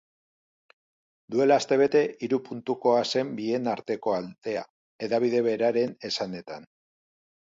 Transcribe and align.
Duela 1.33 1.57
astebete 1.63 2.01
hiru 2.27 2.39
puntukoa 2.47 3.03
zen 3.11 3.35
bien 3.41 3.69
artekoa 3.75 4.17
aldea, 4.23 4.65
hedabide 5.07 5.43
beraren 5.49 5.95
esanetan. 6.11 6.67